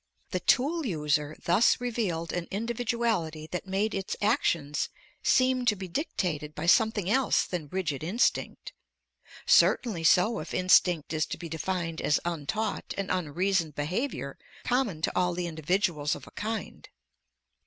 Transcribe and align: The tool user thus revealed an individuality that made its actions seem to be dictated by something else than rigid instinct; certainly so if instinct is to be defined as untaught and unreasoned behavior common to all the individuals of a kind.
The 0.31 0.39
tool 0.39 0.83
user 0.83 1.37
thus 1.43 1.79
revealed 1.79 2.33
an 2.33 2.47
individuality 2.49 3.45
that 3.51 3.67
made 3.67 3.93
its 3.93 4.15
actions 4.19 4.89
seem 5.21 5.63
to 5.67 5.75
be 5.75 5.87
dictated 5.87 6.55
by 6.55 6.65
something 6.65 7.07
else 7.07 7.45
than 7.45 7.67
rigid 7.67 8.03
instinct; 8.03 8.73
certainly 9.45 10.03
so 10.03 10.39
if 10.39 10.55
instinct 10.55 11.13
is 11.13 11.27
to 11.27 11.37
be 11.37 11.49
defined 11.49 12.01
as 12.01 12.19
untaught 12.25 12.95
and 12.97 13.11
unreasoned 13.11 13.75
behavior 13.75 14.39
common 14.63 15.03
to 15.03 15.11
all 15.15 15.35
the 15.35 15.45
individuals 15.45 16.15
of 16.15 16.25
a 16.25 16.31
kind. 16.31 16.89